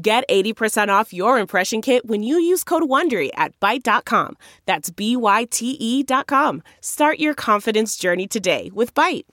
Get 0.00 0.22
80% 0.28 0.88
off 0.90 1.12
your 1.12 1.40
impression 1.40 1.82
kit 1.82 2.06
when 2.06 2.22
you 2.22 2.38
use 2.38 2.62
code 2.62 2.84
WONDERY 2.84 3.30
at 3.34 3.58
Byte.com. 3.58 4.36
That's 4.64 4.90
B-Y-T-E 4.90 6.02
dot 6.04 6.28
com. 6.28 6.62
Start 6.80 7.18
your 7.18 7.34
confidence 7.34 7.96
journey 7.96 8.28
today 8.28 8.70
with 8.72 8.94
Byte. 8.94 9.24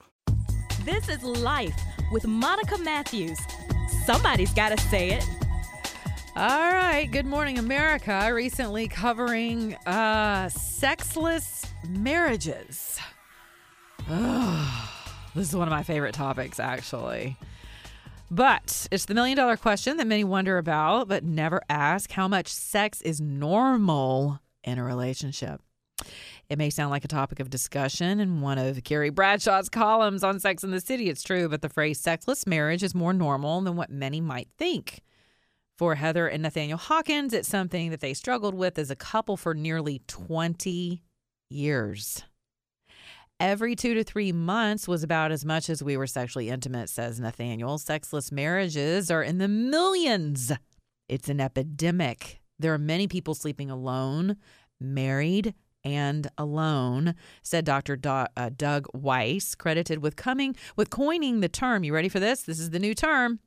This 0.84 1.08
is 1.08 1.22
Life 1.22 1.76
with 2.10 2.26
Monica 2.26 2.78
Matthews. 2.78 3.38
Somebody's 4.06 4.52
got 4.54 4.76
to 4.76 4.82
say 4.88 5.10
it. 5.10 5.24
All 6.34 6.72
right. 6.72 7.08
Good 7.12 7.26
morning, 7.26 7.58
America. 7.60 8.28
Recently 8.34 8.88
covering 8.88 9.74
uh, 9.86 10.48
sexless 10.48 11.64
marriages. 11.88 12.98
Ugh, 14.10 14.88
this 15.36 15.48
is 15.48 15.54
one 15.54 15.68
of 15.68 15.72
my 15.72 15.84
favorite 15.84 16.14
topics, 16.14 16.58
actually. 16.58 17.36
But 18.30 18.88
it's 18.90 19.04
the 19.04 19.14
million 19.14 19.36
dollar 19.36 19.56
question 19.56 19.96
that 19.98 20.06
many 20.06 20.24
wonder 20.24 20.58
about, 20.58 21.08
but 21.08 21.24
never 21.24 21.62
ask 21.68 22.10
how 22.10 22.26
much 22.26 22.48
sex 22.48 23.00
is 23.02 23.20
normal 23.20 24.40
in 24.64 24.78
a 24.78 24.84
relationship. 24.84 25.62
It 26.48 26.58
may 26.58 26.70
sound 26.70 26.90
like 26.90 27.04
a 27.04 27.08
topic 27.08 27.40
of 27.40 27.50
discussion 27.50 28.20
in 28.20 28.40
one 28.40 28.58
of 28.58 28.82
Carrie 28.84 29.10
Bradshaw's 29.10 29.68
columns 29.68 30.22
on 30.22 30.38
Sex 30.38 30.62
in 30.62 30.70
the 30.70 30.80
City. 30.80 31.08
It's 31.08 31.22
true, 31.22 31.48
but 31.48 31.62
the 31.62 31.68
phrase 31.68 31.98
sexless 31.98 32.46
marriage 32.46 32.82
is 32.82 32.94
more 32.94 33.12
normal 33.12 33.60
than 33.62 33.76
what 33.76 33.90
many 33.90 34.20
might 34.20 34.48
think. 34.58 35.00
For 35.76 35.96
Heather 35.96 36.26
and 36.26 36.42
Nathaniel 36.42 36.78
Hawkins, 36.78 37.32
it's 37.32 37.48
something 37.48 37.90
that 37.90 38.00
they 38.00 38.14
struggled 38.14 38.54
with 38.54 38.78
as 38.78 38.90
a 38.90 38.96
couple 38.96 39.36
for 39.36 39.54
nearly 39.54 40.02
20 40.06 41.02
years. 41.50 42.22
Every 43.38 43.76
two 43.76 43.92
to 43.92 44.02
three 44.02 44.32
months 44.32 44.88
was 44.88 45.02
about 45.02 45.30
as 45.30 45.44
much 45.44 45.68
as 45.68 45.82
we 45.82 45.96
were 45.98 46.06
sexually 46.06 46.48
intimate, 46.48 46.88
says 46.88 47.20
Nathaniel. 47.20 47.76
Sexless 47.76 48.32
marriages 48.32 49.10
are 49.10 49.22
in 49.22 49.36
the 49.36 49.48
millions. 49.48 50.52
It's 51.06 51.28
an 51.28 51.38
epidemic. 51.38 52.40
There 52.58 52.72
are 52.72 52.78
many 52.78 53.06
people 53.06 53.34
sleeping 53.34 53.70
alone, 53.70 54.36
married, 54.80 55.54
and 55.84 56.28
alone, 56.38 57.14
said 57.42 57.66
Dr. 57.66 57.96
Do- 57.96 58.26
uh, 58.36 58.50
Doug 58.56 58.86
Weiss, 58.94 59.54
credited 59.54 59.98
with 59.98 60.16
coming 60.16 60.56
with 60.74 60.88
coining 60.88 61.40
the 61.40 61.48
term. 61.48 61.84
You 61.84 61.94
ready 61.94 62.08
for 62.08 62.18
this? 62.18 62.42
This 62.42 62.58
is 62.58 62.70
the 62.70 62.78
new 62.78 62.94
term: 62.94 63.40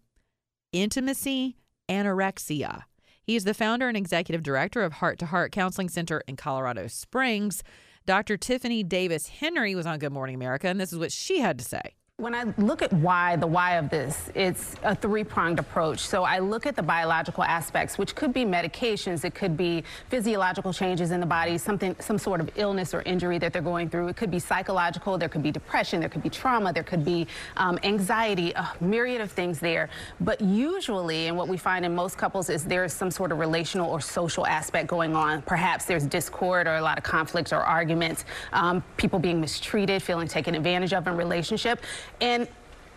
intimacy 0.72 1.58
anorexia. 1.90 2.84
He 3.24 3.36
is 3.36 3.44
the 3.44 3.56
founder 3.56 3.88
and 3.88 3.98
executive 3.98 4.44
director 4.44 4.84
of 4.84 4.94
Heart 4.94 5.18
to 5.20 5.26
Heart 5.26 5.52
Counseling 5.52 5.90
Center 5.90 6.22
in 6.28 6.36
Colorado 6.36 6.86
Springs. 6.86 7.64
Dr. 8.10 8.38
Tiffany 8.38 8.82
Davis 8.82 9.28
Henry 9.28 9.76
was 9.76 9.86
on 9.86 10.00
Good 10.00 10.12
Morning 10.12 10.34
America, 10.34 10.68
and 10.68 10.82
this 10.82 10.92
is 10.92 10.98
what 10.98 11.12
she 11.12 11.42
had 11.42 11.60
to 11.60 11.64
say. 11.64 11.94
When 12.20 12.36
I 12.36 12.44
look 12.58 12.82
at 12.82 12.92
why, 12.92 13.38
the 13.38 13.48
why 13.48 13.78
of 13.78 13.90
this, 13.90 14.30
it's 14.36 14.76
a 14.84 14.94
three 14.94 15.24
pronged 15.24 15.58
approach. 15.58 16.00
So 16.00 16.26
I 16.26 16.40
look 16.40 16.66
at 16.66 16.76
the 16.76 16.84
biological 16.84 17.46
aspects, 17.46 17.98
which 17.98 18.14
could 18.14 18.34
be 18.34 18.44
medications, 18.44 19.24
it 19.24 19.34
could 19.34 19.56
be 19.56 19.86
physiological 20.10 20.74
changes 20.74 21.12
in 21.12 21.22
the 21.22 21.26
body, 21.26 21.58
something, 21.58 21.96
some 22.02 22.18
sort 22.18 22.42
of 22.42 22.50
illness 22.58 22.94
or 22.94 23.04
injury 23.04 23.38
that 23.38 23.54
they're 23.54 23.62
going 23.62 23.90
through. 23.90 24.10
It 24.10 24.18
could 24.18 24.32
be 24.32 24.40
psychological, 24.40 25.18
there 25.18 25.30
could 25.30 25.42
be 25.42 25.50
depression, 25.50 26.02
there 26.02 26.10
could 26.10 26.22
be 26.22 26.30
trauma, 26.30 26.74
there 26.74 26.84
could 26.84 27.06
be 27.06 27.26
um, 27.56 27.80
anxiety, 27.84 28.52
a 28.52 28.70
myriad 28.82 29.22
of 29.22 29.32
things 29.32 29.62
there. 29.62 29.88
But 30.20 30.42
usually, 30.42 31.28
and 31.28 31.38
what 31.38 31.48
we 31.48 31.56
find 31.56 31.86
in 31.86 31.96
most 31.96 32.18
couples 32.18 32.50
is 32.50 32.66
there's 32.66 32.92
some 32.92 33.12
sort 33.12 33.32
of 33.32 33.40
relational 33.40 33.90
or 33.90 34.02
social 34.02 34.46
aspect 34.46 34.90
going 34.90 35.16
on. 35.16 35.42
Perhaps 35.44 35.86
there's 35.86 36.06
discord 36.06 36.68
or 36.68 36.76
a 36.76 36.82
lot 36.82 36.98
of 36.98 37.06
conflicts 37.06 37.54
or 37.54 37.62
arguments, 37.62 38.26
um, 38.52 38.84
people 38.98 39.20
being 39.20 39.40
mistreated, 39.40 40.04
feeling 40.04 40.28
taken 40.28 40.54
advantage 40.54 40.92
of 40.92 41.08
in 41.08 41.16
relationship. 41.16 41.80
And 42.22 42.48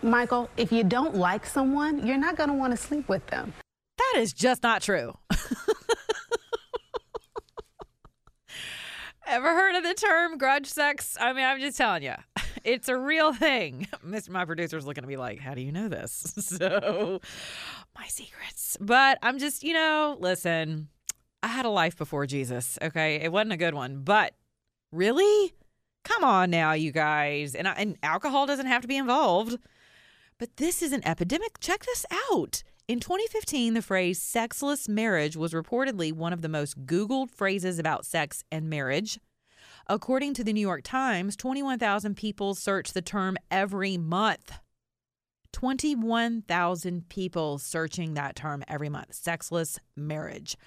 Michael, 0.01 0.49
if 0.57 0.71
you 0.71 0.83
don't 0.83 1.15
like 1.15 1.45
someone, 1.45 2.05
you're 2.05 2.17
not 2.17 2.35
going 2.35 2.49
to 2.49 2.55
want 2.55 2.71
to 2.71 2.77
sleep 2.77 3.07
with 3.07 3.25
them. 3.27 3.53
That 3.97 4.15
is 4.19 4.33
just 4.33 4.63
not 4.63 4.81
true. 4.81 5.17
Ever 9.25 9.53
heard 9.53 9.75
of 9.75 9.83
the 9.83 9.93
term 9.93 10.37
grudge 10.37 10.67
sex? 10.67 11.17
I 11.19 11.31
mean, 11.33 11.45
I'm 11.45 11.59
just 11.59 11.77
telling 11.77 12.03
you, 12.03 12.15
it's 12.63 12.89
a 12.89 12.97
real 12.97 13.33
thing. 13.33 13.87
Mr. 14.05 14.29
My 14.29 14.45
producer's 14.45 14.85
looking 14.85 15.03
at 15.03 15.07
me 15.07 15.17
like, 15.17 15.39
how 15.39 15.53
do 15.53 15.61
you 15.61 15.71
know 15.71 15.87
this? 15.87 16.33
So, 16.37 17.21
my 17.97 18.05
secrets. 18.07 18.77
But 18.79 19.17
I'm 19.21 19.39
just, 19.39 19.63
you 19.63 19.73
know, 19.73 20.17
listen, 20.19 20.89
I 21.41 21.47
had 21.47 21.65
a 21.65 21.69
life 21.69 21.97
before 21.97 22.25
Jesus, 22.27 22.77
okay? 22.81 23.15
It 23.15 23.31
wasn't 23.31 23.53
a 23.53 23.57
good 23.57 23.73
one, 23.73 24.01
but 24.03 24.33
really? 24.91 25.53
Come 26.03 26.23
on 26.23 26.49
now, 26.49 26.73
you 26.73 26.91
guys. 26.91 27.55
And, 27.55 27.67
and 27.67 27.97
alcohol 28.03 28.45
doesn't 28.45 28.65
have 28.65 28.81
to 28.81 28.87
be 28.87 28.97
involved. 28.97 29.57
But 30.37 30.57
this 30.57 30.81
is 30.81 30.91
an 30.91 31.05
epidemic. 31.07 31.59
Check 31.59 31.85
this 31.85 32.05
out. 32.31 32.63
In 32.87 32.99
2015, 32.99 33.75
the 33.75 33.81
phrase 33.81 34.21
sexless 34.21 34.89
marriage 34.89 35.37
was 35.37 35.53
reportedly 35.53 36.11
one 36.11 36.33
of 36.33 36.41
the 36.41 36.49
most 36.49 36.85
Googled 36.85 37.31
phrases 37.31 37.79
about 37.79 38.05
sex 38.05 38.43
and 38.51 38.69
marriage. 38.69 39.19
According 39.87 40.33
to 40.35 40.43
the 40.43 40.53
New 40.53 40.61
York 40.61 40.81
Times, 40.83 41.35
21,000 41.37 42.15
people 42.15 42.55
search 42.55 42.91
the 42.91 43.01
term 43.01 43.37
every 43.49 43.97
month. 43.97 44.53
21,000 45.53 47.07
people 47.09 47.57
searching 47.57 48.15
that 48.15 48.35
term 48.35 48.63
every 48.67 48.89
month 48.89 49.13
sexless 49.13 49.79
marriage. 49.95 50.57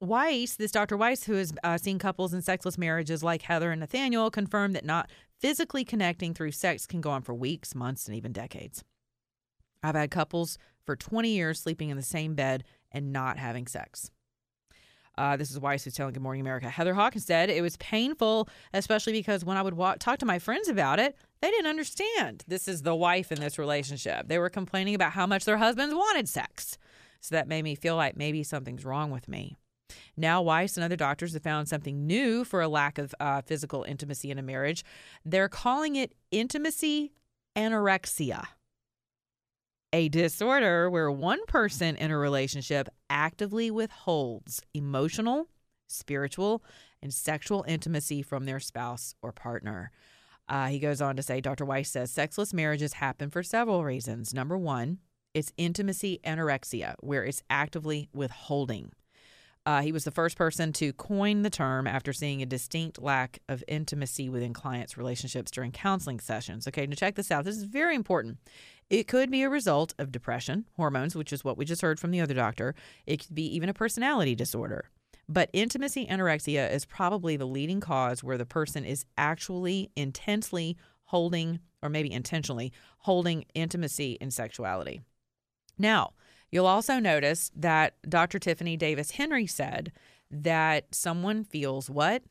Weiss, 0.00 0.56
this 0.56 0.72
Dr. 0.72 0.96
Weiss, 0.96 1.24
who 1.24 1.34
has 1.34 1.54
uh, 1.64 1.78
seen 1.78 1.98
couples 1.98 2.34
in 2.34 2.42
sexless 2.42 2.76
marriages 2.76 3.22
like 3.22 3.42
Heather 3.42 3.70
and 3.70 3.80
Nathaniel, 3.80 4.30
confirmed 4.30 4.74
that 4.76 4.84
not 4.84 5.10
physically 5.38 5.84
connecting 5.84 6.34
through 6.34 6.52
sex 6.52 6.86
can 6.86 7.00
go 7.00 7.10
on 7.10 7.22
for 7.22 7.34
weeks, 7.34 7.74
months, 7.74 8.06
and 8.06 8.14
even 8.16 8.32
decades. 8.32 8.84
I've 9.82 9.94
had 9.94 10.10
couples 10.10 10.58
for 10.84 10.96
20 10.96 11.30
years 11.30 11.60
sleeping 11.60 11.88
in 11.88 11.96
the 11.96 12.02
same 12.02 12.34
bed 12.34 12.64
and 12.92 13.12
not 13.12 13.38
having 13.38 13.66
sex. 13.66 14.10
Uh, 15.16 15.34
this 15.36 15.50
is 15.50 15.58
Weiss 15.58 15.84
who's 15.84 15.94
telling 15.94 16.12
Good 16.12 16.22
Morning 16.22 16.42
America. 16.42 16.68
Heather 16.68 16.92
Hawkins 16.92 17.24
said 17.24 17.48
it 17.48 17.62
was 17.62 17.78
painful, 17.78 18.50
especially 18.74 19.14
because 19.14 19.46
when 19.46 19.56
I 19.56 19.62
would 19.62 19.74
walk, 19.74 19.98
talk 19.98 20.18
to 20.18 20.26
my 20.26 20.38
friends 20.38 20.68
about 20.68 20.98
it, 20.98 21.16
they 21.40 21.50
didn't 21.50 21.68
understand. 21.68 22.44
This 22.46 22.68
is 22.68 22.82
the 22.82 22.94
wife 22.94 23.32
in 23.32 23.40
this 23.40 23.58
relationship. 23.58 24.28
They 24.28 24.38
were 24.38 24.50
complaining 24.50 24.94
about 24.94 25.12
how 25.12 25.26
much 25.26 25.46
their 25.46 25.56
husbands 25.56 25.94
wanted 25.94 26.28
sex. 26.28 26.76
So 27.20 27.34
that 27.34 27.48
made 27.48 27.62
me 27.62 27.74
feel 27.74 27.96
like 27.96 28.14
maybe 28.14 28.42
something's 28.42 28.84
wrong 28.84 29.10
with 29.10 29.26
me. 29.26 29.56
Now, 30.16 30.42
Weiss 30.42 30.76
and 30.76 30.84
other 30.84 30.96
doctors 30.96 31.34
have 31.34 31.42
found 31.42 31.68
something 31.68 32.06
new 32.06 32.44
for 32.44 32.60
a 32.60 32.68
lack 32.68 32.98
of 32.98 33.14
uh, 33.20 33.42
physical 33.42 33.84
intimacy 33.84 34.30
in 34.30 34.38
a 34.38 34.42
marriage. 34.42 34.84
They're 35.24 35.48
calling 35.48 35.96
it 35.96 36.14
intimacy 36.30 37.12
anorexia, 37.54 38.44
a 39.92 40.08
disorder 40.08 40.90
where 40.90 41.10
one 41.10 41.44
person 41.46 41.96
in 41.96 42.10
a 42.10 42.18
relationship 42.18 42.88
actively 43.08 43.70
withholds 43.70 44.62
emotional, 44.74 45.48
spiritual, 45.86 46.62
and 47.02 47.12
sexual 47.12 47.64
intimacy 47.68 48.22
from 48.22 48.44
their 48.44 48.60
spouse 48.60 49.14
or 49.22 49.32
partner. 49.32 49.90
Uh, 50.48 50.66
he 50.66 50.78
goes 50.78 51.00
on 51.00 51.16
to 51.16 51.22
say 51.22 51.40
Dr. 51.40 51.64
Weiss 51.64 51.90
says 51.90 52.10
sexless 52.10 52.52
marriages 52.54 52.94
happen 52.94 53.30
for 53.30 53.42
several 53.42 53.84
reasons. 53.84 54.32
Number 54.32 54.56
one, 54.56 54.98
it's 55.34 55.52
intimacy 55.56 56.20
anorexia, 56.24 56.94
where 57.00 57.24
it's 57.24 57.42
actively 57.50 58.08
withholding. 58.12 58.92
Uh, 59.66 59.82
he 59.82 59.90
was 59.90 60.04
the 60.04 60.12
first 60.12 60.38
person 60.38 60.72
to 60.72 60.92
coin 60.92 61.42
the 61.42 61.50
term 61.50 61.88
after 61.88 62.12
seeing 62.12 62.40
a 62.40 62.46
distinct 62.46 63.02
lack 63.02 63.40
of 63.48 63.64
intimacy 63.66 64.28
within 64.28 64.54
clients' 64.54 64.96
relationships 64.96 65.50
during 65.50 65.72
counseling 65.72 66.20
sessions. 66.20 66.68
Okay, 66.68 66.86
now 66.86 66.94
check 66.94 67.16
this 67.16 67.32
out. 67.32 67.44
This 67.44 67.56
is 67.56 67.64
very 67.64 67.96
important. 67.96 68.38
It 68.88 69.08
could 69.08 69.28
be 69.28 69.42
a 69.42 69.50
result 69.50 69.92
of 69.98 70.12
depression, 70.12 70.66
hormones, 70.76 71.16
which 71.16 71.32
is 71.32 71.42
what 71.42 71.58
we 71.58 71.64
just 71.64 71.82
heard 71.82 71.98
from 71.98 72.12
the 72.12 72.20
other 72.20 72.32
doctor. 72.32 72.76
It 73.06 73.26
could 73.26 73.34
be 73.34 73.52
even 73.56 73.68
a 73.68 73.74
personality 73.74 74.36
disorder. 74.36 74.88
But 75.28 75.50
intimacy 75.52 76.06
anorexia 76.06 76.72
is 76.72 76.84
probably 76.84 77.36
the 77.36 77.46
leading 77.46 77.80
cause 77.80 78.22
where 78.22 78.38
the 78.38 78.46
person 78.46 78.84
is 78.84 79.04
actually 79.18 79.90
intensely 79.96 80.76
holding, 81.06 81.58
or 81.82 81.88
maybe 81.88 82.12
intentionally 82.12 82.72
holding 82.98 83.44
intimacy 83.54 84.16
and 84.20 84.32
sexuality. 84.32 85.00
Now, 85.76 86.12
You'll 86.50 86.66
also 86.66 86.98
notice 86.98 87.50
that 87.56 87.94
Dr. 88.08 88.38
Tiffany 88.38 88.76
Davis 88.76 89.12
Henry 89.12 89.46
said 89.46 89.92
that 90.30 90.94
someone 90.94 91.44
feels 91.44 91.90
what? 91.90 92.22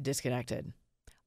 Disconnected, 0.00 0.72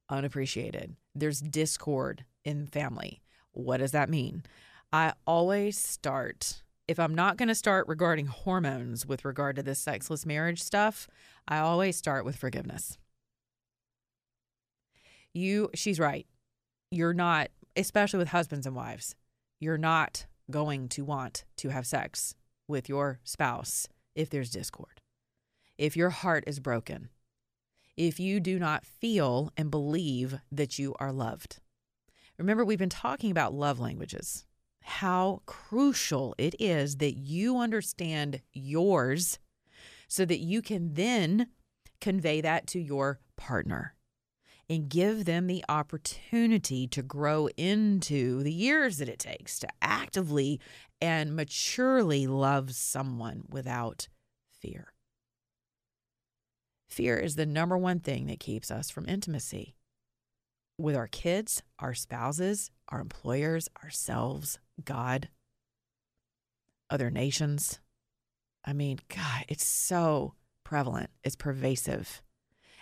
unappreciated. 0.10 0.96
There's 1.16 1.42
discord 1.42 2.26
in 2.44 2.68
family. 2.68 3.22
What 3.52 3.78
does 3.78 3.92
that 3.92 4.10
mean? 4.10 4.44
I 4.92 5.14
always 5.26 5.78
start 5.78 6.64
if 6.90 7.00
I'm 7.00 7.14
not 7.14 7.38
going 7.38 7.50
to 7.50 7.56
start 7.56 7.88
regarding 7.88 8.26
hormones 8.26 9.06
with 9.06 9.24
regard 9.24 9.56
to 9.58 9.62
this 9.62 9.78
sexless 9.78 10.26
marriage 10.26 10.60
stuff, 10.60 11.08
I 11.48 11.60
always 11.60 11.96
start 11.96 12.26
with 12.26 12.36
forgiveness. 12.36 12.98
You, 15.32 15.70
she's 15.76 16.00
right. 16.00 16.26
You're 16.90 17.14
not, 17.14 17.50
especially 17.76 18.18
with 18.18 18.30
husbands 18.30 18.66
and 18.66 18.76
wives, 18.76 19.16
you're 19.60 19.78
not 19.78 20.26
going 20.50 20.88
to 20.90 21.04
want 21.04 21.44
to 21.58 21.70
have 21.70 21.86
sex 21.86 22.36
with 22.68 22.90
your 22.90 23.20
spouse 23.24 23.88
if 24.16 24.30
there's 24.30 24.50
discord, 24.50 25.02
if 25.78 25.96
your 25.96 26.10
heart 26.10 26.44
is 26.48 26.60
broken, 26.60 27.10
if 27.98 28.20
you 28.20 28.40
do 28.40 28.60
not 28.60 28.86
feel 28.86 29.52
and 29.58 29.72
believe 29.72 30.40
that 30.52 30.80
you 30.80 30.96
are 31.00 31.12
loved. 31.12 31.60
Remember, 32.38 32.64
we've 32.64 32.80
been 32.80 32.90
talking 32.90 33.32
about 33.32 33.54
love 33.54 33.80
languages. 33.80 34.46
How 34.82 35.42
crucial 35.46 36.34
it 36.38 36.56
is 36.60 36.98
that 36.98 37.18
you 37.18 37.58
understand 37.58 38.42
yours 38.54 39.40
so 40.08 40.26
that 40.26 40.40
you 40.40 40.62
can 40.62 40.94
then 40.94 41.48
convey 42.00 42.42
that 42.42 42.66
to 42.68 42.80
your 42.80 43.20
partner 43.36 43.96
and 44.70 44.90
give 44.90 45.26
them 45.26 45.48
the 45.48 45.66
opportunity 45.68 46.88
to 46.88 47.02
grow 47.02 47.48
into 47.58 48.44
the 48.44 48.54
years 48.54 49.00
that 49.00 49.10
it 49.10 49.20
takes 49.20 49.60
to 49.60 49.68
actively 49.82 50.60
and 51.02 51.36
maturely 51.36 52.28
love 52.28 52.76
someone 52.76 53.44
without 53.50 54.08
fear. 54.60 54.94
Fear 56.88 57.18
is 57.18 57.36
the 57.36 57.46
number 57.46 57.78
one 57.78 58.00
thing 58.00 58.28
that 58.28 58.40
keeps 58.40 58.70
us 58.70 58.90
from 58.90 59.08
intimacy 59.08 59.76
with 60.78 60.96
our 60.96 61.08
kids, 61.08 61.62
our 61.80 61.94
spouses, 61.94 62.72
our 62.90 63.00
employers, 63.02 63.70
ourselves, 63.84 64.60
God, 64.84 65.30
other 66.90 67.10
nations. 67.10 67.80
I 68.66 68.74
mean, 68.74 69.00
God, 69.10 69.46
it's 69.48 69.66
so 69.66 70.34
prevalent, 70.64 71.10
it's 71.24 71.36
pervasive, 71.36 72.22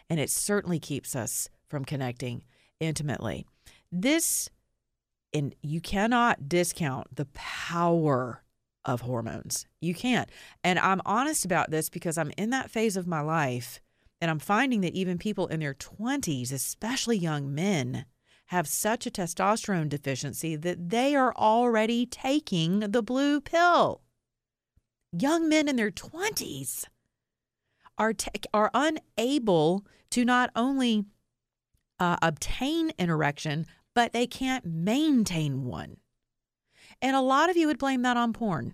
and 0.10 0.19
it 0.19 0.30
certainly 0.30 0.80
keeps 0.80 1.16
us 1.16 1.50
from 1.69 1.86
connecting 1.86 2.44
intimately. 2.80 3.46
This, 3.92 4.50
and 5.34 5.56
you 5.62 5.81
cannot 5.81 6.50
discount 6.50 7.16
the 7.16 7.28
power 7.34 8.44
of 8.86 9.02
hormones. 9.02 9.68
You 9.81 9.94
can't. 9.94 10.30
And 10.64 10.80
I'm 10.80 11.02
honest 11.06 11.46
about 11.46 11.69
this 11.69 11.90
because 11.90 12.18
I'm 12.18 12.31
in 12.38 12.50
that 12.52 12.72
phase 12.72 12.98
of 12.98 13.06
my 13.06 13.22
life, 13.22 13.81
and 14.22 14.31
I'm 14.31 14.40
finding 14.40 14.81
that 14.81 14.94
even 14.94 15.18
people 15.18 15.48
in 15.48 15.60
their 15.60 15.74
20s, 15.74 16.52
especially 16.52 17.18
young 17.18 17.54
men, 17.54 18.06
have 18.48 18.68
such 18.68 19.06
a 19.06 19.12
testosterone 19.12 19.90
deficiency 19.90 20.56
that 20.56 20.90
they 20.90 21.16
are 21.16 21.36
already 21.36 22.06
taking 22.06 22.80
the 22.80 23.04
blue 23.04 23.42
pill. 23.42 24.02
Young 25.12 25.50
men 25.50 25.68
in 25.68 25.75
their 25.75 25.92
20s 25.92 26.86
are, 27.98 28.14
te- 28.14 28.30
are 28.54 28.72
unable 28.74 29.86
to 30.12 30.24
not 30.24 30.50
only 30.56 31.06
uh, 32.00 32.18
obtain 32.22 32.92
an 33.00 33.10
erection, 33.10 33.66
but 33.96 34.14
they 34.14 34.28
can't 34.28 34.66
maintain 34.66 35.66
one. 35.66 35.98
And 37.02 37.16
a 37.16 37.22
lot 37.22 37.50
of 37.50 37.58
you 37.58 37.68
would 37.68 37.78
blame 37.78 38.02
that 38.04 38.18
on 38.18 38.34
porn. 38.34 38.74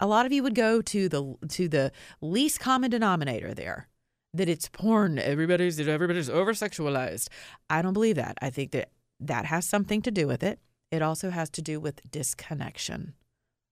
A 0.00 0.06
lot 0.06 0.26
of 0.26 0.32
you 0.32 0.42
would 0.42 0.54
go 0.54 0.80
to 0.80 1.08
the 1.08 1.34
to 1.48 1.68
the 1.68 1.92
least 2.20 2.60
common 2.60 2.90
denominator 2.90 3.52
there 3.52 3.88
that 4.34 4.48
it's 4.48 4.68
porn. 4.68 5.18
Everybody's 5.18 5.80
everybody's 5.80 6.30
over 6.30 6.52
sexualized. 6.52 7.28
I 7.68 7.82
don't 7.82 7.94
believe 7.94 8.16
that. 8.16 8.38
I 8.40 8.50
think 8.50 8.72
that 8.72 8.90
that 9.20 9.46
has 9.46 9.64
something 9.64 10.02
to 10.02 10.10
do 10.10 10.26
with 10.26 10.42
it. 10.42 10.60
It 10.90 11.02
also 11.02 11.30
has 11.30 11.50
to 11.50 11.62
do 11.62 11.80
with 11.80 12.10
disconnection 12.10 13.14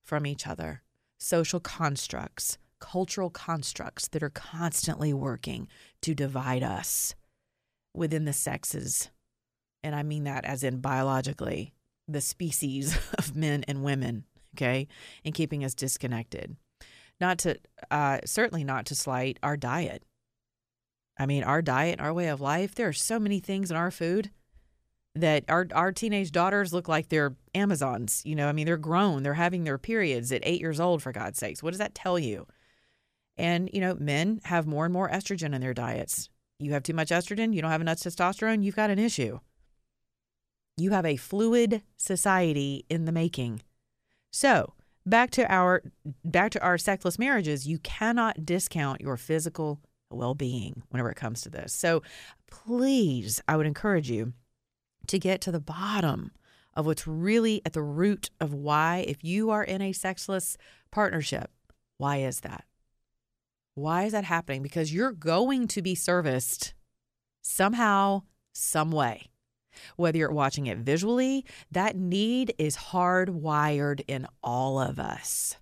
from 0.04 0.26
each 0.26 0.46
other, 0.46 0.82
social 1.18 1.60
constructs, 1.60 2.58
cultural 2.80 3.30
constructs 3.30 4.08
that 4.08 4.22
are 4.22 4.30
constantly 4.30 5.12
working 5.12 5.68
to 6.02 6.14
divide 6.14 6.62
us 6.62 7.14
within 7.96 8.24
the 8.24 8.32
sexes. 8.32 9.10
And 9.82 9.94
I 9.94 10.02
mean 10.02 10.24
that 10.24 10.44
as 10.44 10.62
in 10.62 10.80
biologically, 10.80 11.72
the 12.08 12.20
species 12.20 12.96
of 13.18 13.36
men 13.36 13.64
and 13.66 13.82
women, 13.82 14.24
okay, 14.54 14.88
and 15.24 15.34
keeping 15.34 15.64
us 15.64 15.74
disconnected. 15.74 16.56
Not 17.20 17.38
to, 17.38 17.56
uh, 17.90 18.18
certainly 18.24 18.62
not 18.62 18.86
to 18.86 18.94
slight 18.94 19.38
our 19.42 19.56
diet. 19.56 20.02
I 21.18 21.24
mean, 21.24 21.44
our 21.44 21.62
diet, 21.62 22.00
our 22.00 22.12
way 22.12 22.28
of 22.28 22.42
life, 22.42 22.74
there 22.74 22.88
are 22.88 22.92
so 22.92 23.18
many 23.18 23.40
things 23.40 23.70
in 23.70 23.76
our 23.76 23.90
food 23.90 24.30
that 25.14 25.44
our 25.48 25.66
our 25.74 25.92
teenage 25.92 26.30
daughters 26.30 26.74
look 26.74 26.88
like 26.88 27.08
they're 27.08 27.34
Amazons. 27.54 28.20
You 28.26 28.34
know, 28.34 28.48
I 28.48 28.52
mean, 28.52 28.66
they're 28.66 28.76
grown. 28.76 29.22
They're 29.22 29.34
having 29.34 29.64
their 29.64 29.78
periods 29.78 30.30
at 30.30 30.42
eight 30.44 30.60
years 30.60 30.78
old, 30.78 31.02
for 31.02 31.12
God's 31.12 31.38
sakes. 31.38 31.62
What 31.62 31.70
does 31.70 31.78
that 31.78 31.94
tell 31.94 32.18
you? 32.18 32.46
And, 33.38 33.68
you 33.72 33.80
know, 33.80 33.94
men 33.94 34.40
have 34.44 34.66
more 34.66 34.84
and 34.84 34.92
more 34.92 35.10
estrogen 35.10 35.54
in 35.54 35.60
their 35.60 35.74
diets. 35.74 36.28
You 36.58 36.72
have 36.72 36.82
too 36.82 36.94
much 36.94 37.10
estrogen, 37.10 37.54
you 37.54 37.60
don't 37.60 37.70
have 37.70 37.80
enough 37.80 37.98
testosterone, 37.98 38.62
you've 38.62 38.76
got 38.76 38.90
an 38.90 38.98
issue. 38.98 39.40
You 40.78 40.90
have 40.90 41.06
a 41.06 41.16
fluid 41.16 41.82
society 41.96 42.84
in 42.88 43.04
the 43.04 43.12
making. 43.12 43.62
So, 44.30 44.74
back 45.04 45.30
to 45.32 45.50
our 45.52 45.82
back 46.24 46.50
to 46.52 46.62
our 46.62 46.78
sexless 46.78 47.18
marriages, 47.18 47.66
you 47.66 47.78
cannot 47.78 48.44
discount 48.44 49.00
your 49.00 49.16
physical 49.16 49.80
well-being 50.10 50.82
whenever 50.90 51.10
it 51.10 51.16
comes 51.16 51.40
to 51.42 51.50
this. 51.50 51.72
So, 51.72 52.02
please, 52.50 53.40
I 53.48 53.56
would 53.56 53.66
encourage 53.66 54.10
you 54.10 54.32
to 55.08 55.18
get 55.18 55.40
to 55.42 55.52
the 55.52 55.60
bottom 55.60 56.32
of 56.74 56.86
what's 56.86 57.06
really 57.06 57.62
at 57.64 57.72
the 57.72 57.82
root 57.82 58.30
of 58.40 58.52
why, 58.52 59.04
if 59.08 59.24
you 59.24 59.50
are 59.50 59.64
in 59.64 59.80
a 59.80 59.92
sexless 59.92 60.56
partnership, 60.90 61.50
why 61.96 62.18
is 62.18 62.40
that? 62.40 62.64
Why 63.76 64.04
is 64.04 64.12
that 64.12 64.24
happening? 64.24 64.62
Because 64.62 64.92
you're 64.92 65.12
going 65.12 65.68
to 65.68 65.82
be 65.82 65.94
serviced 65.94 66.72
somehow, 67.42 68.22
some 68.54 68.90
way. 68.90 69.28
Whether 69.96 70.18
you're 70.18 70.32
watching 70.32 70.66
it 70.66 70.78
visually, 70.78 71.44
that 71.70 71.94
need 71.94 72.54
is 72.58 72.76
hardwired 72.76 74.00
in 74.08 74.26
all 74.42 74.80
of 74.80 74.98
us. 74.98 75.58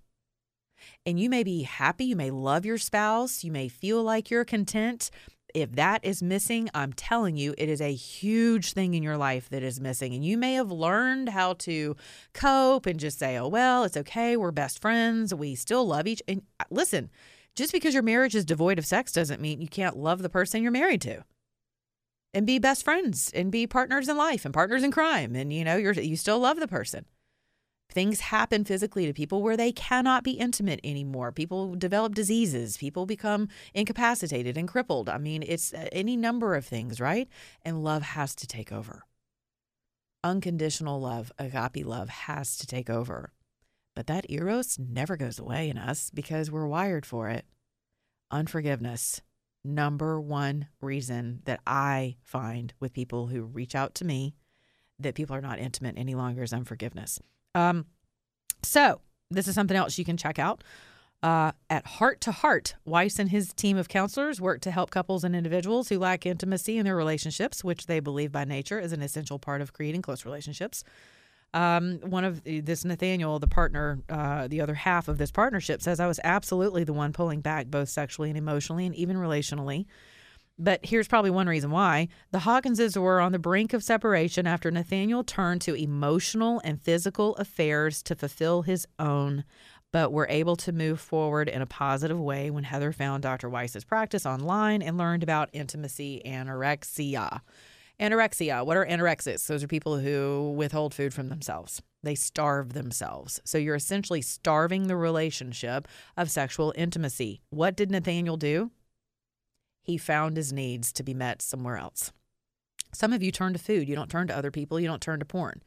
And 1.05 1.19
you 1.19 1.29
may 1.29 1.43
be 1.43 1.63
happy, 1.63 2.05
you 2.05 2.15
may 2.15 2.31
love 2.31 2.65
your 2.65 2.77
spouse, 2.77 3.43
you 3.43 3.51
may 3.51 3.67
feel 3.67 4.01
like 4.01 4.31
you're 4.31 4.45
content, 4.45 5.11
if 5.53 5.71
that 5.73 6.03
is 6.03 6.21
missing, 6.21 6.69
I'm 6.73 6.91
telling 6.93 7.37
you, 7.37 7.55
it 7.57 7.69
is 7.69 7.79
a 7.79 7.93
huge 7.93 8.73
thing 8.73 8.93
in 8.93 9.03
your 9.03 9.17
life 9.17 9.49
that 9.49 9.63
is 9.63 9.79
missing. 9.79 10.13
And 10.13 10.23
you 10.23 10.37
may 10.37 10.55
have 10.55 10.69
learned 10.69 11.29
how 11.29 11.53
to 11.53 11.95
cope 12.33 12.85
and 12.85 12.99
just 12.99 13.19
say, 13.19 13.37
oh, 13.37 13.47
well, 13.47 13.85
it's 13.85 13.95
okay. 13.95 14.35
We're 14.35 14.51
best 14.51 14.81
friends. 14.81 15.33
We 15.33 15.55
still 15.55 15.87
love 15.87 16.07
each. 16.07 16.21
And 16.27 16.41
uh, 16.59 16.65
listen, 16.69 17.09
just 17.55 17.71
because 17.71 17.93
your 17.93 18.03
marriage 18.03 18.35
is 18.35 18.45
devoid 18.45 18.77
of 18.77 18.85
sex 18.85 19.11
doesn't 19.11 19.41
mean 19.41 19.61
you 19.61 19.67
can't 19.67 19.97
love 19.97 20.21
the 20.21 20.29
person 20.29 20.61
you're 20.61 20.71
married 20.71 21.01
to 21.01 21.23
and 22.35 22.45
be 22.45 22.59
best 22.59 22.83
friends 22.83 23.31
and 23.33 23.49
be 23.49 23.65
partners 23.65 24.09
in 24.09 24.17
life 24.17 24.43
and 24.43 24.53
partners 24.53 24.83
in 24.83 24.91
crime. 24.91 25.35
And, 25.35 25.53
you 25.53 25.63
know, 25.63 25.77
you're, 25.77 25.93
you 25.93 26.17
still 26.17 26.37
love 26.37 26.59
the 26.59 26.67
person. 26.67 27.05
Things 27.89 28.19
happen 28.19 28.65
physically 28.65 29.05
to 29.05 29.13
people 29.13 29.41
where 29.41 29.55
they 29.55 29.71
cannot 29.71 30.23
be 30.23 30.31
intimate 30.31 30.81
anymore. 30.83 31.31
People 31.31 31.75
develop 31.75 32.13
diseases. 32.13 32.75
People 32.75 33.05
become 33.05 33.47
incapacitated 33.73 34.57
and 34.57 34.67
crippled. 34.67 35.07
I 35.07 35.17
mean, 35.17 35.43
it's 35.47 35.73
uh, 35.73 35.87
any 35.93 36.17
number 36.17 36.55
of 36.55 36.65
things, 36.65 36.99
right? 36.99 37.29
And 37.63 37.83
love 37.85 38.01
has 38.01 38.35
to 38.35 38.47
take 38.47 38.71
over. 38.71 39.05
Unconditional 40.21 40.99
love, 40.99 41.31
agape 41.39 41.85
love, 41.85 42.09
has 42.09 42.57
to 42.57 42.67
take 42.67 42.89
over. 42.89 43.31
But 43.95 44.07
that 44.07 44.29
eros 44.29 44.77
never 44.77 45.15
goes 45.15 45.39
away 45.39 45.69
in 45.69 45.77
us 45.77 46.11
because 46.13 46.51
we're 46.51 46.67
wired 46.67 47.05
for 47.05 47.29
it. 47.29 47.45
Unforgiveness, 48.29 49.21
number 49.63 50.19
one 50.19 50.67
reason 50.81 51.41
that 51.45 51.61
I 51.65 52.17
find 52.23 52.73
with 52.79 52.93
people 52.93 53.27
who 53.27 53.43
reach 53.43 53.73
out 53.73 53.95
to 53.95 54.05
me 54.05 54.35
that 54.99 55.15
people 55.15 55.35
are 55.35 55.41
not 55.41 55.59
intimate 55.59 55.95
any 55.97 56.15
longer 56.15 56.43
is 56.43 56.53
unforgiveness. 56.53 57.19
Um, 57.53 57.85
so 58.63 59.01
this 59.31 59.47
is 59.47 59.55
something 59.55 59.77
else 59.77 59.97
you 59.97 60.05
can 60.05 60.17
check 60.17 60.39
out. 60.39 60.63
Uh, 61.23 61.51
at 61.69 61.85
Heart 61.87 62.21
to 62.21 62.31
Heart, 62.31 62.75
Weiss 62.85 63.17
and 63.17 63.29
his 63.29 63.51
team 63.53 63.77
of 63.77 63.89
counselors 63.89 64.39
work 64.39 64.61
to 64.61 64.71
help 64.71 64.91
couples 64.91 65.23
and 65.23 65.35
individuals 65.35 65.89
who 65.89 65.97
lack 65.97 66.25
intimacy 66.25 66.77
in 66.77 66.85
their 66.85 66.95
relationships, 66.95 67.63
which 67.63 67.87
they 67.87 67.99
believe 67.99 68.31
by 68.31 68.45
nature 68.45 68.79
is 68.79 68.91
an 68.91 69.01
essential 69.01 69.39
part 69.39 69.61
of 69.61 69.73
creating 69.73 70.01
close 70.03 70.25
relationships. 70.25 70.83
Um, 71.55 71.99
one 72.01 72.25
of 72.25 72.43
this 72.43 72.83
Nathaniel, 72.83 73.39
the 73.39 73.47
partner, 73.47 73.99
uh, 74.09 74.49
the 74.49 74.59
other 74.59 74.73
half 74.73 75.07
of 75.07 75.17
this 75.17 75.31
partnership, 75.31 75.81
says 75.81 76.01
I 76.01 76.07
was 76.07 76.19
absolutely 76.21 76.83
the 76.83 76.91
one 76.91 77.13
pulling 77.13 77.39
back, 77.39 77.67
both 77.67 77.87
sexually 77.87 78.29
and 78.29 78.37
emotionally, 78.37 78.85
and 78.85 78.93
even 78.93 79.15
relationally. 79.15 79.85
But 80.59 80.85
here's 80.85 81.07
probably 81.07 81.31
one 81.31 81.47
reason 81.47 81.71
why. 81.71 82.09
The 82.31 82.39
Hawkinses 82.39 82.97
were 82.97 83.21
on 83.21 83.31
the 83.31 83.39
brink 83.39 83.71
of 83.71 83.85
separation 83.85 84.45
after 84.45 84.69
Nathaniel 84.69 85.23
turned 85.23 85.61
to 85.61 85.75
emotional 85.75 86.61
and 86.65 86.81
physical 86.81 87.37
affairs 87.37 88.03
to 88.03 88.15
fulfill 88.15 88.63
his 88.63 88.85
own, 88.99 89.45
but 89.93 90.11
were 90.11 90.27
able 90.29 90.57
to 90.57 90.73
move 90.73 90.99
forward 90.99 91.47
in 91.47 91.61
a 91.61 91.65
positive 91.65 92.19
way 92.19 92.49
when 92.51 92.65
Heather 92.65 92.91
found 92.91 93.23
Dr. 93.23 93.49
Weiss's 93.49 93.85
practice 93.85 94.25
online 94.25 94.81
and 94.81 94.97
learned 94.97 95.23
about 95.23 95.49
intimacy 95.53 96.21
anorexia. 96.25 97.39
Anorexia. 97.99 98.65
What 98.65 98.77
are 98.77 98.85
anorexics? 98.85 99.47
Those 99.47 99.63
are 99.63 99.67
people 99.67 99.97
who 99.97 100.53
withhold 100.57 100.93
food 100.93 101.13
from 101.13 101.29
themselves. 101.29 101.81
They 102.03 102.15
starve 102.15 102.73
themselves. 102.73 103.39
So 103.45 103.57
you're 103.57 103.75
essentially 103.75 104.21
starving 104.21 104.87
the 104.87 104.97
relationship 104.97 105.87
of 106.17 106.29
sexual 106.29 106.73
intimacy. 106.75 107.41
What 107.49 107.75
did 107.75 107.89
Nathaniel 107.91 108.37
do? 108.37 108.71
He 109.81 109.97
found 109.97 110.35
his 110.35 110.51
needs 110.51 110.91
to 110.93 111.03
be 111.03 111.13
met 111.13 111.41
somewhere 111.41 111.77
else. 111.77 112.11
Some 112.93 113.13
of 113.13 113.23
you 113.23 113.31
turn 113.31 113.53
to 113.53 113.59
food. 113.59 113.87
You 113.87 113.95
don't 113.95 114.09
turn 114.09 114.27
to 114.27 114.37
other 114.37 114.51
people. 114.51 114.79
You 114.79 114.87
don't 114.87 115.01
turn 115.01 115.19
to 115.19 115.25
porn. 115.25 115.63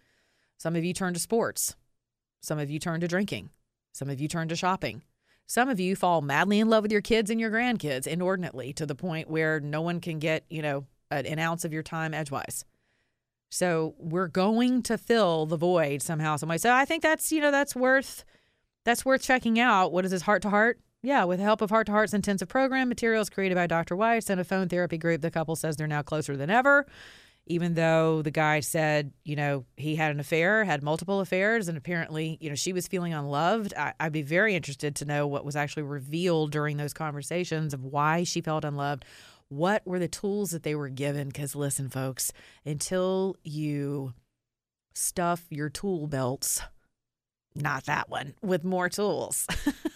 Some 0.58 0.76
of 0.76 0.84
you 0.84 0.92
turn 0.92 1.14
to 1.14 1.20
sports. 1.20 1.76
Some 2.40 2.58
of 2.58 2.70
you 2.70 2.78
turn 2.78 3.00
to 3.00 3.08
drinking. 3.08 3.50
Some 3.92 4.10
of 4.10 4.20
you 4.20 4.28
turn 4.28 4.48
to 4.48 4.56
shopping. 4.56 5.02
Some 5.46 5.68
of 5.68 5.80
you 5.80 5.96
fall 5.96 6.20
madly 6.20 6.60
in 6.60 6.68
love 6.68 6.82
with 6.82 6.92
your 6.92 7.00
kids 7.00 7.30
and 7.30 7.40
your 7.40 7.50
grandkids 7.50 8.06
inordinately 8.06 8.72
to 8.74 8.86
the 8.86 8.94
point 8.94 9.30
where 9.30 9.60
no 9.60 9.80
one 9.80 10.00
can 10.00 10.18
get, 10.18 10.44
you 10.50 10.62
know, 10.62 10.84
an 11.10 11.38
ounce 11.38 11.64
of 11.64 11.72
your 11.72 11.82
time 11.82 12.14
edgewise. 12.14 12.64
So 13.50 13.94
we're 13.98 14.28
going 14.28 14.82
to 14.84 14.98
fill 14.98 15.46
the 15.46 15.56
void 15.56 16.02
somehow, 16.02 16.36
some 16.36 16.48
way. 16.48 16.58
So 16.58 16.72
I 16.72 16.84
think 16.84 17.02
that's, 17.02 17.32
you 17.32 17.40
know, 17.40 17.50
that's 17.50 17.74
worth 17.74 18.24
that's 18.84 19.04
worth 19.04 19.22
checking 19.22 19.58
out. 19.58 19.92
What 19.92 20.04
is 20.04 20.10
this 20.10 20.22
heart 20.22 20.42
to 20.42 20.50
heart? 20.50 20.80
Yeah, 21.02 21.24
with 21.24 21.38
the 21.38 21.44
help 21.44 21.60
of 21.60 21.70
Heart 21.70 21.86
to 21.86 21.92
Heart's 21.92 22.14
intensive 22.14 22.48
program, 22.48 22.88
materials 22.88 23.30
created 23.30 23.54
by 23.54 23.68
Dr. 23.68 23.94
Weiss 23.94 24.30
and 24.30 24.40
a 24.40 24.44
phone 24.44 24.68
therapy 24.68 24.98
group, 24.98 25.20
the 25.20 25.30
couple 25.30 25.54
says 25.54 25.76
they're 25.76 25.86
now 25.86 26.02
closer 26.02 26.36
than 26.36 26.50
ever. 26.50 26.86
Even 27.46 27.74
though 27.74 28.20
the 28.20 28.30
guy 28.30 28.60
said, 28.60 29.12
you 29.24 29.36
know, 29.36 29.64
he 29.76 29.94
had 29.94 30.10
an 30.10 30.20
affair, 30.20 30.64
had 30.64 30.82
multiple 30.82 31.20
affairs, 31.20 31.68
and 31.68 31.78
apparently, 31.78 32.36
you 32.40 32.48
know, 32.48 32.54
she 32.54 32.72
was 32.72 32.88
feeling 32.88 33.14
unloved. 33.14 33.72
I, 33.74 33.94
I'd 34.00 34.12
be 34.12 34.22
very 34.22 34.54
interested 34.54 34.96
to 34.96 35.04
know 35.04 35.26
what 35.26 35.46
was 35.46 35.56
actually 35.56 35.84
revealed 35.84 36.50
during 36.50 36.76
those 36.76 36.92
conversations 36.92 37.72
of 37.72 37.84
why 37.84 38.24
she 38.24 38.40
felt 38.40 38.64
unloved, 38.64 39.04
what 39.48 39.86
were 39.86 39.98
the 39.98 40.08
tools 40.08 40.50
that 40.50 40.62
they 40.62 40.74
were 40.74 40.88
given? 40.88 41.28
Because 41.28 41.54
listen, 41.54 41.88
folks, 41.88 42.32
until 42.64 43.36
you 43.42 44.14
stuff 44.94 45.44
your 45.50 45.68
tool 45.68 46.06
belts, 46.06 46.60
not 47.54 47.84
that 47.86 48.08
one, 48.08 48.34
with 48.42 48.64
more 48.64 48.88
tools, 48.88 49.46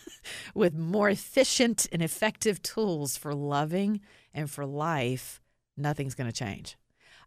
with 0.54 0.74
more 0.74 1.10
efficient 1.10 1.86
and 1.92 2.02
effective 2.02 2.62
tools 2.62 3.16
for 3.16 3.34
loving 3.34 4.00
and 4.32 4.50
for 4.50 4.64
life, 4.64 5.40
nothing's 5.76 6.14
going 6.14 6.30
to 6.30 6.36
change. 6.36 6.76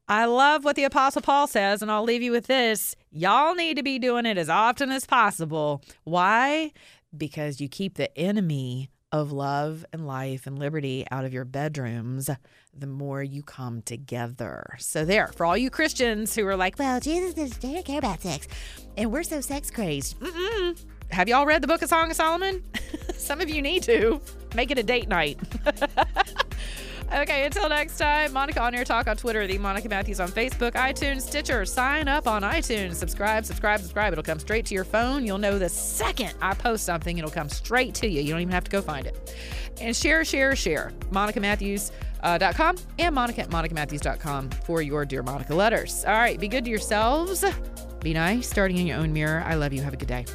I 0.08 0.25
love 0.25 0.63
what 0.63 0.75
the 0.75 0.84
Apostle 0.84 1.24
Paul 1.24 1.48
says, 1.48 1.82
and 1.82 1.91
I'll 1.91 2.03
leave 2.03 2.22
you 2.22 2.32
with 2.32 2.46
this. 2.46 2.96
Y'all 3.12 3.55
need 3.55 3.77
to 3.77 3.84
be 3.84 3.98
doing 3.98 4.27
it 4.27 4.38
as 4.38 4.50
often 4.50 4.91
as 4.91 5.05
possible. 5.05 5.82
Why? 6.03 6.72
Because 7.15 7.60
you 7.60 7.67
keep 7.67 7.96
the 7.96 8.15
enemy 8.17 8.91
of 9.22 9.32
love 9.32 9.86
and 9.94 10.06
life 10.06 10.46
and 10.48 10.60
liberty 10.60 11.06
out 11.12 11.26
of 11.26 11.34
your 11.34 11.46
bedrooms, 11.46 12.30
the 12.78 12.88
more 12.88 13.24
you 13.24 13.42
come 13.44 13.82
together. 13.82 14.76
So, 14.80 15.06
there, 15.06 15.28
for 15.28 15.46
all 15.46 15.58
you 15.58 15.70
Christians 15.70 16.36
who 16.36 16.46
are 16.48 16.56
like, 16.56 16.78
well, 16.78 17.00
Jesus 17.00 17.34
doesn't 17.34 17.86
care 17.86 18.00
about 18.00 18.22
sex, 18.22 18.48
and 18.98 19.12
we're 19.12 19.24
so 19.24 19.42
sex 19.42 19.72
crazed. 19.72 20.20
Mm-mm. 20.20 20.84
Have 21.12 21.30
y'all 21.30 21.46
read 21.46 21.62
the 21.62 21.68
book 21.68 21.82
of 21.82 21.90
Song 21.90 22.10
of 22.10 22.18
Solomon? 22.18 22.64
Some 23.14 23.40
of 23.40 23.50
you 23.50 23.62
need 23.62 23.84
to. 23.84 24.20
Make 24.56 24.72
it 24.72 24.78
a 24.78 24.84
date 24.84 25.08
night. 25.08 25.40
Okay, 27.14 27.46
until 27.46 27.70
next 27.70 27.98
time, 27.98 28.34
Monica 28.34 28.62
on 28.62 28.74
Air 28.74 28.84
Talk 28.84 29.08
on 29.08 29.16
Twitter, 29.16 29.46
the 29.46 29.58
Monica 29.58 29.88
Matthews 29.88 30.20
on 30.20 30.28
Facebook, 30.30 30.72
iTunes, 30.72 31.22
Stitcher. 31.22 31.64
Sign 31.66 32.08
up 32.08 32.28
on 32.28 32.42
iTunes. 32.42 32.96
Subscribe, 32.96 33.46
subscribe, 33.46 33.80
subscribe. 33.80 34.12
It'll 34.12 34.24
come 34.24 34.40
straight 34.40 34.66
to 34.68 34.74
your 34.74 34.84
phone. 34.84 35.26
You'll 35.26 35.38
know 35.38 35.60
the 35.60 35.70
second 35.70 36.34
I 36.42 36.56
post 36.56 36.84
something, 36.84 37.18
it'll 37.18 37.30
come 37.30 37.50
straight 37.50 37.94
to 37.96 38.08
you. 38.08 38.22
You 38.22 38.32
don't 38.32 38.42
even 38.42 38.54
have 38.54 38.64
to 38.64 38.72
go 38.72 38.82
find 38.82 39.06
it. 39.06 39.36
And 39.80 39.96
share, 39.96 40.26
share, 40.26 40.56
share. 40.56 40.94
MonicaMatthews.com 41.12 42.76
uh, 42.76 42.80
and 42.98 43.16
Monica 43.16 43.42
at 43.42 43.50
MonicaMatthews.com 43.50 44.50
for 44.50 44.82
your 44.82 45.06
Dear 45.06 45.22
Monica 45.22 45.54
letters. 45.54 46.04
All 46.06 46.14
right, 46.14 46.40
be 46.40 46.48
good 46.48 46.64
to 46.66 46.70
yourselves. 46.72 47.46
Be 48.02 48.14
nice, 48.14 48.48
starting 48.50 48.78
in 48.78 48.88
your 48.88 48.98
own 48.98 49.14
mirror. 49.14 49.44
I 49.46 49.56
love 49.56 49.74
you. 49.74 49.82
Have 49.82 49.94
a 49.94 49.98
good 49.98 50.08
day. 50.08 50.26